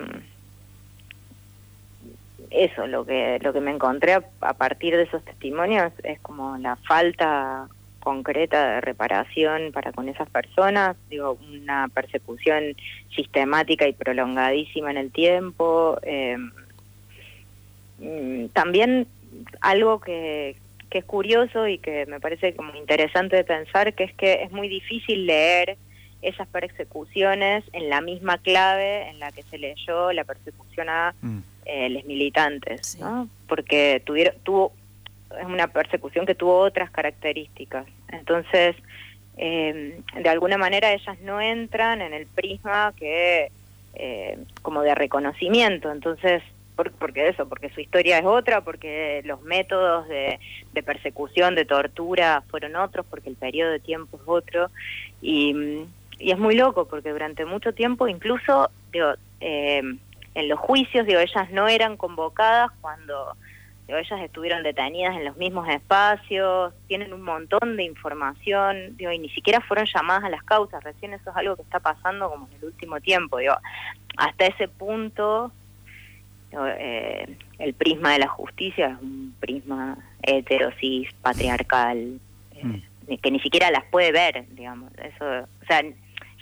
eso, 2.50 2.88
lo 2.88 3.06
que 3.06 3.38
lo 3.40 3.52
que 3.52 3.60
me 3.60 3.70
encontré 3.70 4.14
a, 4.14 4.24
a 4.40 4.54
partir 4.54 4.96
de 4.96 5.04
esos 5.04 5.24
testimonios 5.24 5.92
es 6.02 6.18
como 6.20 6.58
la 6.58 6.74
falta 6.76 7.68
concreta 8.00 8.74
de 8.74 8.80
reparación 8.80 9.70
para 9.72 9.92
con 9.92 10.08
esas 10.08 10.28
personas, 10.30 10.96
digo, 11.08 11.38
una 11.52 11.88
persecución 11.88 12.74
sistemática 13.14 13.86
y 13.86 13.92
prolongadísima 13.92 14.90
en 14.90 14.96
el 14.96 15.10
tiempo. 15.12 15.98
eh, 16.02 16.36
mm, 17.98 18.46
también 18.52 19.06
algo 19.60 20.00
que, 20.00 20.56
que 20.90 20.98
es 20.98 21.04
curioso 21.04 21.68
y 21.68 21.78
que 21.78 22.06
me 22.06 22.20
parece 22.20 22.54
como 22.54 22.74
interesante 22.74 23.36
de 23.36 23.44
pensar, 23.44 23.94
que 23.94 24.04
es 24.04 24.14
que 24.14 24.42
es 24.42 24.50
muy 24.50 24.68
difícil 24.68 25.26
leer 25.26 25.76
esas 26.22 26.46
persecuciones 26.48 27.64
en 27.72 27.88
la 27.88 28.00
misma 28.02 28.36
clave 28.38 29.08
en 29.08 29.18
la 29.20 29.32
que 29.32 29.42
se 29.44 29.56
leyó 29.58 30.12
la 30.12 30.24
persecución 30.24 30.88
a 30.88 31.14
Mm. 31.22 31.38
eh, 31.66 31.88
los 31.90 32.04
militantes, 32.04 32.80
Sí. 32.88 33.00
¿no? 33.00 33.28
Porque 33.46 34.02
tuvieron, 34.04 34.34
tuvo, 34.42 34.72
es 35.38 35.46
una 35.46 35.68
persecución 35.68 36.26
que 36.26 36.34
tuvo 36.34 36.58
otras 36.58 36.90
características. 36.90 37.86
Entonces, 38.08 38.76
eh, 39.36 40.00
de 40.14 40.28
alguna 40.28 40.58
manera 40.58 40.92
ellas 40.92 41.18
no 41.20 41.40
entran 41.40 42.02
en 42.02 42.12
el 42.12 42.26
prisma 42.26 42.92
que, 42.96 43.50
eh, 43.94 44.38
como 44.62 44.82
de 44.82 44.94
reconocimiento. 44.94 45.90
Entonces, 45.90 46.42
por, 46.76 46.92
porque 46.92 47.28
eso, 47.28 47.48
porque 47.48 47.70
su 47.70 47.80
historia 47.80 48.18
es 48.18 48.24
otra, 48.24 48.62
porque 48.62 49.22
los 49.24 49.42
métodos 49.42 50.08
de, 50.08 50.38
persecución, 50.84 51.54
de 51.54 51.64
tortura 51.64 52.42
fueron 52.48 52.76
otros, 52.76 53.06
porque 53.08 53.30
el 53.30 53.36
periodo 53.36 53.70
de 53.72 53.80
tiempo 53.80 54.16
es 54.16 54.22
otro. 54.26 54.70
Y, 55.22 55.84
y 56.18 56.32
es 56.32 56.38
muy 56.38 56.54
loco, 56.56 56.86
porque 56.86 57.10
durante 57.10 57.44
mucho 57.44 57.72
tiempo, 57.72 58.08
incluso, 58.08 58.70
digo, 58.92 59.12
eh, 59.40 59.82
en 60.34 60.48
los 60.48 60.58
juicios, 60.58 61.06
digo, 61.06 61.20
ellas 61.20 61.50
no 61.50 61.68
eran 61.68 61.96
convocadas 61.96 62.70
cuando 62.80 63.36
digo, 63.90 63.98
ellas 63.98 64.20
estuvieron 64.22 64.62
detenidas 64.62 65.16
en 65.16 65.24
los 65.24 65.36
mismos 65.36 65.68
espacios, 65.68 66.72
tienen 66.86 67.12
un 67.12 67.22
montón 67.22 67.76
de 67.76 67.82
información, 67.82 68.96
digo, 68.96 69.10
y 69.10 69.18
ni 69.18 69.28
siquiera 69.30 69.60
fueron 69.60 69.84
llamadas 69.86 70.24
a 70.24 70.28
las 70.28 70.44
causas, 70.44 70.82
recién 70.84 71.12
eso 71.12 71.30
es 71.30 71.36
algo 71.36 71.56
que 71.56 71.62
está 71.62 71.80
pasando 71.80 72.30
como 72.30 72.46
en 72.46 72.52
el 72.58 72.64
último 72.66 73.00
tiempo, 73.00 73.38
digo, 73.38 73.54
hasta 74.16 74.46
ese 74.46 74.68
punto 74.68 75.50
digo, 76.50 76.64
eh, 76.66 77.36
el 77.58 77.74
prisma 77.74 78.12
de 78.12 78.20
la 78.20 78.28
justicia 78.28 78.90
es 78.90 79.02
un 79.02 79.34
prisma 79.40 79.98
heterosis, 80.22 81.12
patriarcal, 81.22 82.20
eh, 82.54 82.82
ni- 83.08 83.18
que 83.18 83.30
ni 83.32 83.40
siquiera 83.40 83.70
las 83.72 83.84
puede 83.86 84.12
ver, 84.12 84.44
digamos, 84.54 84.92
eso, 84.98 85.24
o 85.62 85.66
sea, 85.66 85.82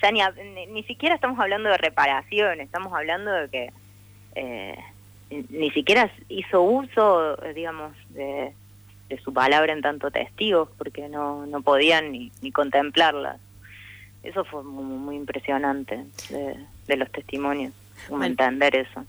ya 0.03 0.11
ni, 0.13 0.21
ni, 0.55 0.67
ni 0.67 0.83
siquiera 0.83 1.15
estamos 1.15 1.39
hablando 1.41 1.71
de 1.71 1.79
reparación, 1.79 2.61
estamos 2.61 2.93
hablando 2.93 3.33
de 3.33 3.49
que 3.49 3.73
eh, 4.35 4.79
ni- 5.31 5.71
siquiera 5.71 6.11
hizo 6.29 6.63
uso, 6.63 7.43
eh, 7.45 7.55
digamos, 7.55 7.93
de, 8.11 8.53
de 9.09 9.21
su 9.21 9.33
palabra 9.33 9.73
en 9.73 9.83
tanto 9.83 10.11
testigos, 10.11 10.69
porque 10.79 11.09
no, 11.09 11.47
no 11.47 11.63
podían 11.63 12.13
ni, 12.13 12.31
ni 12.43 12.53
contemplarla. 12.53 13.39
Eso 14.23 14.45
fue 14.45 14.63
muy, 14.65 14.85
muy 14.85 15.17
impresionante 15.17 16.05
de, 16.31 16.57
de 16.87 16.97
los 16.97 17.11
testimonios, 17.13 17.73
como 18.07 18.19
Bueno. 18.19 18.33
entender 18.33 18.75
eso. 18.77 19.05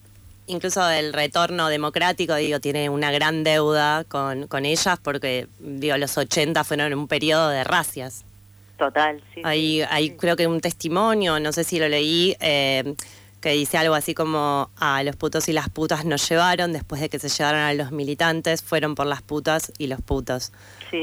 Incluso 0.47 0.87
el 0.89 1.13
retorno 1.13 1.67
democrático, 1.69 2.33
digo, 2.35 2.59
tiene 2.59 2.89
una 2.89 3.11
gran 3.11 3.43
deuda 3.43 4.03
con, 4.05 4.47
con 4.47 4.65
ellas 4.65 4.99
porque, 5.03 5.47
digo, 5.59 5.95
los 5.97 6.17
80 6.17 6.63
fueron 6.63 6.93
un 6.95 7.07
periodo 7.07 7.49
de 7.49 7.63
racias. 7.63 8.25
Total, 8.77 9.21
sí. 9.35 9.41
Hay, 9.43 9.81
sí, 9.81 9.87
hay 9.89 10.07
sí. 10.09 10.15
creo 10.17 10.35
que 10.35 10.47
un 10.47 10.59
testimonio, 10.61 11.39
no 11.39 11.51
sé 11.51 11.63
si 11.63 11.77
lo 11.79 11.87
leí, 11.87 12.35
eh, 12.39 12.95
que 13.41 13.51
dice 13.51 13.77
algo 13.77 13.95
así 13.95 14.13
como 14.13 14.69
a 14.77 15.01
los 15.03 15.15
putos 15.15 15.47
y 15.49 15.53
las 15.53 15.69
putas 15.69 16.03
nos 16.05 16.27
llevaron 16.29 16.73
después 16.73 16.99
de 17.01 17.09
que 17.09 17.19
se 17.19 17.29
llevaron 17.29 17.61
a 17.61 17.73
los 17.73 17.91
militantes, 17.91 18.61
fueron 18.61 18.95
por 18.95 19.05
las 19.07 19.21
putas 19.21 19.71
y 19.77 19.87
los 19.87 20.01
putos. 20.01 20.51
Sí, 20.91 20.97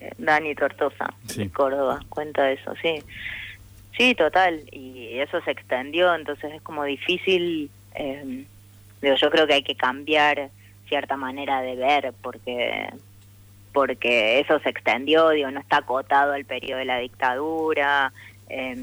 eh, 0.00 0.12
Dani 0.18 0.54
Tortosa, 0.54 1.12
Sí. 1.26 1.44
de 1.44 1.50
Córdoba, 1.50 2.00
cuenta 2.08 2.50
eso, 2.50 2.72
sí. 2.80 3.02
Sí, 3.96 4.14
total, 4.14 4.62
y 4.72 5.18
eso 5.18 5.40
se 5.42 5.50
extendió, 5.52 6.14
entonces 6.14 6.52
es 6.54 6.62
como 6.62 6.84
difícil, 6.84 7.70
eh, 7.94 8.44
digo, 9.02 9.14
yo 9.20 9.30
creo 9.30 9.46
que 9.46 9.54
hay 9.54 9.62
que 9.62 9.76
cambiar 9.76 10.50
cierta 10.88 11.16
manera 11.16 11.60
de 11.62 11.76
ver, 11.76 12.12
porque 12.22 12.88
porque 13.72 14.38
eso 14.38 14.60
se 14.60 14.68
extendió, 14.68 15.30
digo, 15.30 15.50
no 15.50 15.58
está 15.58 15.78
acotado 15.78 16.32
al 16.32 16.44
periodo 16.44 16.78
de 16.78 16.84
la 16.84 16.98
dictadura, 16.98 18.12
eh, 18.48 18.76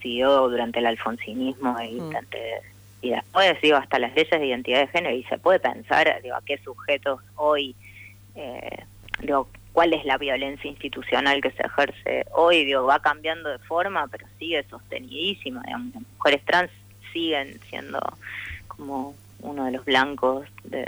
siguió 0.00 0.48
durante 0.48 0.78
el 0.78 0.86
alfonsinismo 0.86 1.80
y, 1.82 1.94
Mm. 1.94 1.98
durante- 2.06 2.60
y 3.02 3.10
después, 3.10 3.60
digo, 3.62 3.76
hasta 3.76 3.98
las 3.98 4.14
leyes 4.14 4.30
de 4.30 4.46
identidad 4.46 4.80
de 4.80 4.88
género, 4.88 5.14
y 5.16 5.24
se 5.24 5.38
puede 5.38 5.58
pensar, 5.60 6.20
digo, 6.22 6.36
a 6.36 6.42
qué 6.42 6.58
sujetos 6.58 7.20
hoy, 7.36 7.74
eh, 8.34 8.84
digo, 9.20 9.48
cuál 9.72 9.92
es 9.92 10.04
la 10.04 10.16
violencia 10.18 10.70
institucional 10.70 11.40
que 11.42 11.50
se 11.50 11.62
ejerce 11.66 12.24
hoy, 12.32 12.64
digo, 12.64 12.84
va 12.84 13.00
cambiando 13.00 13.48
de 13.50 13.58
forma, 13.58 14.06
pero 14.08 14.26
sigue 14.38 14.62
sostenidísima, 14.70 15.62
digamos, 15.66 15.94
las 15.94 16.02
mujeres 16.16 16.44
trans 16.44 16.70
siguen 17.12 17.60
siendo 17.68 17.98
como 18.68 19.14
uno 19.40 19.64
de 19.66 19.72
los 19.72 19.84
blancos 19.84 20.46
de 20.64 20.86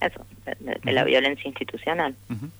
eso, 0.00 0.26
de, 0.44 0.56
de- 0.60 0.80
de 0.82 0.92
la 0.92 1.04
violencia 1.04 1.48
institucional. 1.48 2.14
Ujú. 2.30 2.50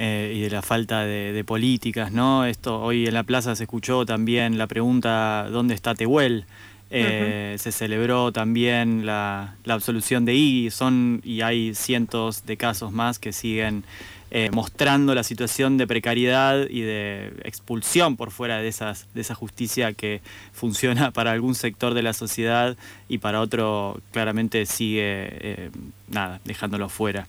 Eh, 0.00 0.32
y 0.36 0.40
de 0.42 0.50
la 0.50 0.62
falta 0.62 1.04
de, 1.04 1.32
de 1.32 1.42
políticas, 1.42 2.12
¿no? 2.12 2.44
Esto 2.44 2.80
hoy 2.80 3.06
en 3.06 3.14
la 3.14 3.24
plaza 3.24 3.56
se 3.56 3.64
escuchó 3.64 4.06
también 4.06 4.56
la 4.56 4.68
pregunta 4.68 5.48
¿dónde 5.50 5.74
está 5.74 5.96
Tehuel? 5.96 6.44
Eh, 6.90 7.56
Se 7.58 7.72
celebró 7.72 8.30
también 8.32 9.04
la, 9.04 9.56
la 9.64 9.74
absolución 9.74 10.24
de 10.24 10.34
Iggy, 10.34 10.70
son 10.70 11.20
y 11.24 11.40
hay 11.42 11.74
cientos 11.74 12.46
de 12.46 12.56
casos 12.56 12.92
más 12.92 13.18
que 13.18 13.32
siguen 13.32 13.82
eh, 14.30 14.50
mostrando 14.52 15.14
la 15.14 15.22
situación 15.22 15.78
de 15.78 15.86
precariedad 15.86 16.68
y 16.68 16.82
de 16.82 17.32
expulsión 17.44 18.16
por 18.16 18.30
fuera 18.30 18.58
de 18.58 18.68
esas 18.68 19.06
de 19.14 19.22
esa 19.22 19.34
justicia 19.34 19.94
que 19.94 20.20
funciona 20.52 21.10
para 21.16 21.32
algún 21.32 21.54
sector 21.54 21.92
de 21.94 22.02
la 22.02 22.12
sociedad 22.12 22.76
y 23.08 23.18
para 23.18 23.40
otro 23.40 24.00
claramente 24.12 24.64
sigue 24.66 25.02
eh, 25.02 25.70
nada 26.10 26.40
dejándolo 26.44 26.88
fuera. 26.88 27.26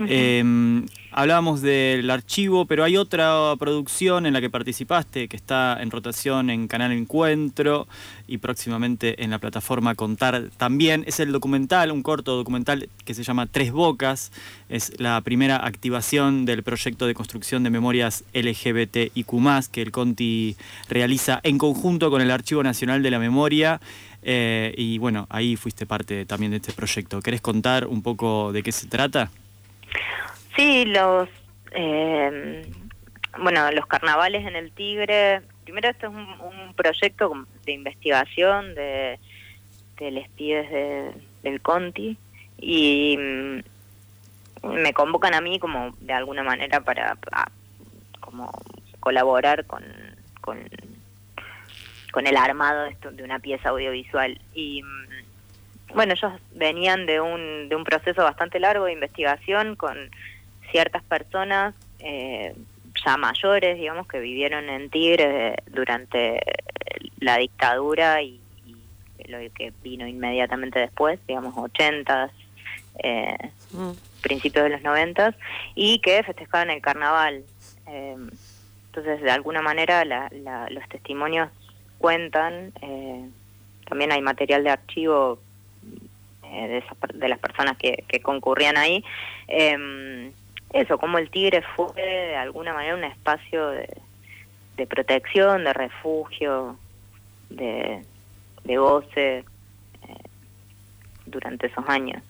Eh, 0.00 0.42
hablábamos 1.12 1.62
del 1.62 2.08
archivo, 2.10 2.66
pero 2.66 2.84
hay 2.84 2.96
otra 2.96 3.54
producción 3.58 4.26
en 4.26 4.32
la 4.32 4.40
que 4.40 4.50
participaste 4.50 5.28
que 5.28 5.36
está 5.36 5.78
en 5.80 5.90
rotación 5.90 6.50
en 6.50 6.68
Canal 6.68 6.92
Encuentro 6.92 7.88
y 8.26 8.38
próximamente 8.38 9.22
en 9.22 9.30
la 9.30 9.38
plataforma 9.38 9.94
Contar 9.94 10.50
también. 10.56 11.04
Es 11.06 11.20
el 11.20 11.32
documental, 11.32 11.90
un 11.90 12.02
corto 12.02 12.36
documental 12.36 12.88
que 13.04 13.14
se 13.14 13.22
llama 13.22 13.46
Tres 13.46 13.72
Bocas. 13.72 14.32
Es 14.68 14.92
la 15.00 15.20
primera 15.20 15.64
activación 15.66 16.44
del 16.44 16.62
proyecto 16.62 17.06
de 17.06 17.14
construcción 17.14 17.62
de 17.64 17.70
memorias 17.70 18.24
LGBTIQ, 18.32 19.70
que 19.72 19.82
el 19.82 19.90
Conti 19.90 20.56
realiza 20.88 21.40
en 21.42 21.58
conjunto 21.58 22.10
con 22.10 22.22
el 22.22 22.30
Archivo 22.30 22.62
Nacional 22.62 23.02
de 23.02 23.10
la 23.10 23.18
Memoria. 23.18 23.80
Eh, 24.22 24.74
y 24.76 24.98
bueno, 24.98 25.26
ahí 25.30 25.56
fuiste 25.56 25.86
parte 25.86 26.26
también 26.26 26.50
de 26.50 26.58
este 26.58 26.72
proyecto. 26.72 27.20
¿Querés 27.20 27.40
contar 27.40 27.86
un 27.86 28.02
poco 28.02 28.52
de 28.52 28.62
qué 28.62 28.72
se 28.72 28.86
trata? 28.88 29.30
Sí, 30.56 30.84
los 30.84 31.28
eh, 31.72 32.66
bueno, 33.38 33.70
los 33.72 33.86
carnavales 33.86 34.46
en 34.46 34.56
el 34.56 34.72
Tigre. 34.72 35.42
Primero 35.64 35.88
esto 35.88 36.06
es 36.08 36.12
un, 36.12 36.26
un 36.40 36.74
proyecto 36.74 37.32
de 37.64 37.72
investigación 37.72 38.74
de, 38.74 39.18
de 39.98 40.10
les 40.10 40.28
pides 40.30 40.70
de, 40.70 41.12
del 41.42 41.60
Conti 41.60 42.16
y 42.58 43.16
mm, 43.18 43.60
me 44.68 44.92
convocan 44.92 45.34
a 45.34 45.40
mí 45.40 45.58
como 45.58 45.94
de 46.00 46.12
alguna 46.12 46.42
manera 46.42 46.80
para, 46.80 47.16
como 48.20 48.50
colaborar 48.98 49.66
con, 49.66 49.84
con 50.40 50.58
con 52.12 52.26
el 52.26 52.36
armado 52.36 52.88
de, 53.12 53.22
una 53.22 53.38
pieza 53.38 53.70
audiovisual 53.70 54.40
y 54.54 54.82
mm, 54.82 55.94
bueno 55.94 56.12
ellos 56.14 56.32
venían 56.54 57.06
de 57.06 57.20
un 57.20 57.68
de 57.68 57.76
un 57.76 57.84
proceso 57.84 58.22
bastante 58.22 58.58
largo 58.60 58.84
de 58.86 58.92
investigación 58.92 59.76
con 59.76 59.96
ciertas 60.70 61.02
personas 61.04 61.74
eh, 62.00 62.54
ya 63.04 63.16
mayores, 63.16 63.76
digamos, 63.78 64.06
que 64.08 64.18
vivieron 64.20 64.68
en 64.68 64.90
Tigre 64.90 65.54
durante 65.68 66.40
la 67.20 67.36
dictadura 67.38 68.20
y, 68.22 68.40
y 68.66 69.28
lo 69.30 69.38
que 69.54 69.72
vino 69.82 70.06
inmediatamente 70.08 70.78
después, 70.80 71.18
digamos, 71.26 71.54
80 71.56 72.30
eh, 73.02 73.36
Mm. 73.72 73.92
principios 74.22 74.64
de 74.64 74.70
los 74.70 74.82
90 74.82 75.32
y 75.76 76.00
que 76.00 76.22
festejaban 76.24 76.70
el 76.70 76.80
carnaval. 76.82 77.44
Eh, 77.86 78.16
entonces, 78.86 79.22
de 79.22 79.30
alguna 79.30 79.62
manera, 79.62 80.04
la- 80.04 80.28
la- 80.32 80.68
los 80.70 80.86
testimonios 80.88 81.48
cuentan, 82.00 82.72
eh, 82.82 83.28
también 83.88 84.10
hay 84.10 84.22
material 84.22 84.64
de 84.64 84.70
archivo 84.70 85.38
eh, 86.44 86.68
de, 86.68 86.78
esas 86.78 86.96
de 87.14 87.28
las 87.28 87.38
personas 87.38 87.76
que, 87.76 88.04
que 88.08 88.20
concurrían 88.20 88.76
ahí. 88.76 89.04
Eh, 89.48 90.32
eso, 90.72 90.98
como 90.98 91.18
el 91.18 91.30
Tigre 91.30 91.62
fue 91.76 91.92
de 91.94 92.36
alguna 92.36 92.72
manera 92.72 92.94
un 92.94 93.04
espacio 93.04 93.68
de, 93.68 93.88
de 94.76 94.86
protección, 94.86 95.64
de 95.64 95.72
refugio, 95.72 96.76
de, 97.50 98.04
de 98.64 98.76
goce 98.76 99.38
eh, 99.38 99.44
durante 101.26 101.66
esos 101.66 101.84
años. 101.88 102.22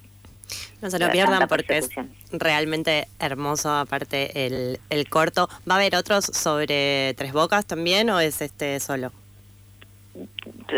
No 0.80 0.90
se 0.90 0.98
lo 0.98 1.10
pierdan 1.10 1.46
porque 1.46 1.76
es 1.78 1.90
realmente 2.32 3.06
hermoso, 3.18 3.70
aparte 3.70 4.46
el, 4.46 4.80
el 4.88 5.08
corto. 5.08 5.48
¿Va 5.68 5.74
a 5.74 5.78
haber 5.78 5.94
otros 5.94 6.24
sobre 6.24 7.12
Tres 7.18 7.32
Bocas 7.32 7.66
también 7.66 8.08
o 8.08 8.18
es 8.18 8.40
este 8.40 8.80
solo? 8.80 9.12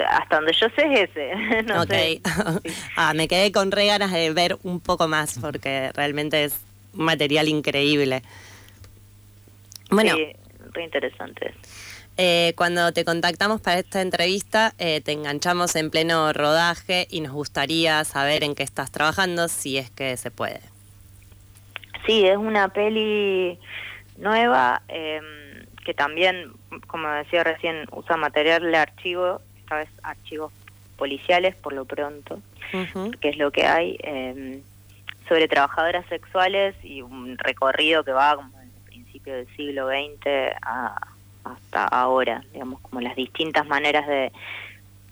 Hasta 0.08 0.36
donde 0.36 0.52
yo 0.52 0.66
sé 0.76 0.92
es 1.02 1.10
ese. 1.10 1.62
no 1.64 1.82
ok. 1.82 1.90
sé. 1.90 2.20
ah, 2.96 3.14
me 3.14 3.28
quedé 3.28 3.50
con 3.52 3.70
re 3.72 3.86
ganas 3.86 4.12
de 4.12 4.32
ver 4.32 4.58
un 4.62 4.80
poco 4.80 5.08
más 5.08 5.38
porque 5.40 5.90
realmente 5.94 6.44
es 6.44 6.60
un 6.94 7.04
material 7.04 7.48
increíble. 7.48 8.22
Bueno, 9.90 10.14
Sí, 10.16 10.26
re 10.72 10.84
interesante. 10.84 11.54
eh, 12.16 12.52
cuando 12.56 12.92
te 12.92 13.04
contactamos 13.04 13.60
para 13.60 13.78
esta 13.80 14.00
entrevista, 14.02 14.74
eh, 14.78 15.00
te 15.02 15.12
enganchamos 15.12 15.76
en 15.76 15.90
pleno 15.90 16.32
rodaje 16.32 17.06
y 17.10 17.20
nos 17.20 17.32
gustaría 17.32 18.04
saber 18.04 18.44
en 18.44 18.54
qué 18.54 18.62
estás 18.62 18.90
trabajando, 18.90 19.48
si 19.48 19.78
es 19.78 19.90
que 19.90 20.16
se 20.16 20.30
puede. 20.30 20.60
Sí, 22.06 22.26
es 22.26 22.36
una 22.36 22.68
peli 22.68 23.58
nueva 24.16 24.82
eh, 24.88 25.20
que 25.84 25.94
también, 25.94 26.52
como 26.87 27.08
decía 27.08 27.44
recién, 27.44 27.87
usa 27.92 28.16
material 28.16 28.62
de 28.70 28.76
archivo, 28.76 29.40
esta 29.58 29.76
vez 29.76 29.88
archivos 30.02 30.52
policiales 30.96 31.54
por 31.56 31.72
lo 31.72 31.85
pronto, 31.85 32.40
que 33.20 33.28
es 33.30 33.37
lo 33.37 33.50
que 33.50 33.66
hay, 33.66 33.96
eh, 34.02 34.61
sobre 35.28 35.48
trabajadoras 35.48 36.06
sexuales 36.06 36.74
y 36.85 37.02
un 37.02 37.37
recorrido 37.38 38.04
que 38.04 38.12
va 38.12 38.37
como 38.37 38.50
desde 38.58 38.64
el 38.78 38.85
principio 38.85 39.35
del 39.35 39.46
siglo 39.56 39.88
XX 39.88 40.26
a- 40.62 41.08
hasta 41.44 41.85
ahora, 41.88 42.42
digamos, 42.52 42.80
como 42.80 43.00
las 43.00 43.16
distintas 43.16 43.66
maneras 43.66 44.06
de, 44.06 44.30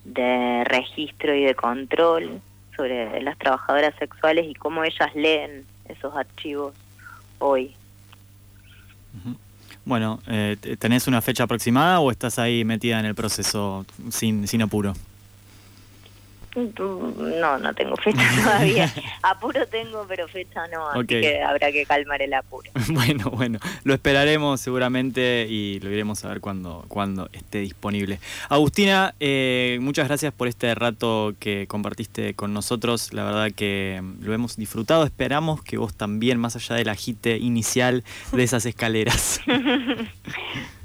de 0.05 0.65
registro 0.65 1.35
y 1.35 1.45
de 1.45 1.55
control 1.55 2.41
sobre 2.77 3.21
las 3.23 3.37
trabajadoras 3.39 3.95
sexuales 3.99 4.47
y 4.47 4.55
cómo 4.55 4.85
ellas 4.85 5.15
leen 5.15 5.65
esos 5.89 6.15
archivos 6.15 6.75
hoy. 7.41 7.75
Bueno, 9.91 10.21
eh, 10.29 10.57
te- 10.61 10.77
¿tenés 10.77 11.09
una 11.09 11.21
fecha 11.21 11.43
aproximada 11.43 11.99
o 11.99 12.13
estás 12.13 12.39
ahí 12.39 12.65
metida 12.65 13.01
en 13.01 13.07
el 13.07 13.17
proceso 13.17 13.85
sin, 14.13 14.47
sin 14.47 14.63
apuro? 14.63 14.95
No, 16.77 17.59
no 17.59 17.75
tengo 17.75 17.97
fecha 17.97 18.23
todavía. 18.43 18.93
Apuro 19.23 19.67
tengo, 19.67 20.05
pero 20.09 20.29
fecha 20.29 20.67
no, 20.69 20.89
así 20.89 21.07
que 21.07 21.43
habrá 21.43 21.73
que 21.73 21.85
calmar 21.87 22.23
el 22.23 22.35
apuro. 22.35 22.71
Bueno, 22.91 23.31
bueno, 23.31 23.59
lo 23.85 23.95
esperaremos 23.95 24.61
seguramente 24.61 25.47
y 25.49 25.81
lo 25.81 25.91
iremos 25.91 26.25
a 26.25 26.29
ver 26.29 26.41
cuando, 26.41 26.85
cuando 26.89 27.29
esté 27.33 27.61
disponible. 27.61 28.19
Agustina, 28.49 29.15
eh, 29.21 29.79
muchas 29.81 30.09
gracias 30.09 30.33
por 30.33 30.49
este 30.49 30.75
rato 30.75 31.35
que 31.39 31.67
compartiste 31.67 32.35
con 32.35 32.53
nosotros. 32.53 33.13
La 33.13 33.25
verdad 33.25 33.51
que 33.55 34.03
lo 34.21 34.35
hemos 34.35 34.57
disfrutado. 34.57 35.05
Esperamos 35.05 35.63
que 35.63 35.79
vos 35.79 35.95
también, 35.95 36.39
más 36.39 36.57
allá 36.57 36.75
del 36.77 36.89
agite 36.89 37.39
inicial 37.39 38.05
de 38.33 38.43
esas 38.43 38.67
escaleras. 38.67 39.41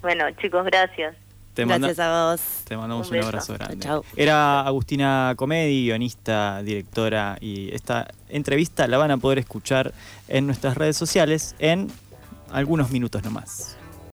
Bueno, 0.01 0.29
chicos, 0.39 0.63
gracias. 0.65 1.15
Te, 1.55 1.65
manda- 1.65 1.87
Gracias 1.87 2.05
a 2.05 2.31
vos. 2.31 2.41
te 2.65 2.77
mandamos 2.77 3.09
Un 3.09 3.17
un, 3.17 3.23
abrazo 3.23 3.53
grande. 3.53 3.79
Chau. 3.79 4.03
Era 4.15 4.61
Agustina 4.61 5.33
Comedi, 5.37 5.85
guionista, 5.85 6.61
directora, 6.61 7.37
y 7.41 7.73
esta 7.73 8.07
entrevista 8.29 8.87
la 8.87 8.97
van 8.97 9.09
a 9.11 9.17
poder 9.17 9.39
escuchar 9.39 9.93
en 10.27 10.45
nuestras 10.45 10.75
redes 10.77 10.97
sociales 10.97 11.55
en 11.59 11.89
algunos 12.51 12.91
minutos 12.91 13.23
nomás. 13.23 13.77